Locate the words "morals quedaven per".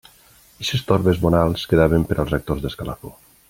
1.27-2.19